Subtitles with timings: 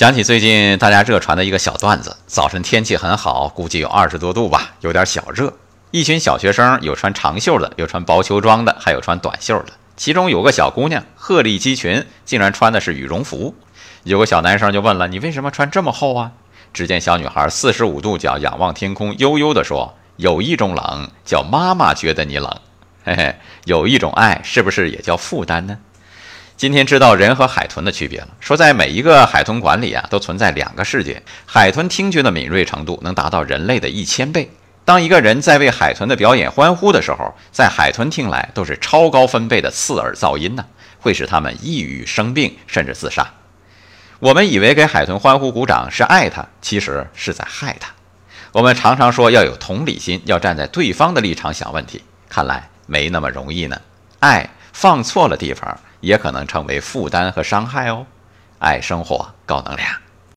[0.00, 5.52] 想起最近大家热传的一个小段子：早晨天气很好，估计有二十多度吧，有点小热。
[5.90, 9.74] 一群小学生，有穿长袖的，有穿薄秋装的，还有穿短袖的。
[9.98, 13.54] 其中有个小姑娘鹤立鸡群，竟然穿的是羽绒服。
[14.04, 16.32] 有个小男生就问了：“你为什么穿这么厚啊？”
[16.72, 22.50] 只见小女孩四十五度角仰望天空，悠悠地说：“有一种冷，叫妈妈觉得你冷。
[23.04, 23.36] 嘿嘿，
[23.66, 25.76] 有一种爱，是不是也叫负担呢？”
[26.60, 28.28] 今天知道人和海豚的区别了。
[28.38, 31.22] 说在每一个海豚馆里啊，都存在两个世界。
[31.46, 34.50] 海豚听觉的敏锐程度能达到人类的一千倍。
[34.84, 40.62] 当一个人在为海豚的表演欢呼的时候，在海豚听来都是超高分贝的刺耳噪音呢，
[40.98, 43.26] 会使他们抑郁、生病，甚至自杀。
[44.18, 47.90] 我们以为给海豚欢呼鼓掌是爱它，其实是在害它。
[48.52, 53.80] 我们常常说要有同理心，要站在对方的立场想问题，看来没那么容易呢。
[54.18, 55.80] 爱放错了地方。
[56.00, 58.06] 也可能成为负担和伤害哦。
[58.58, 59.88] 爱生活，高能量。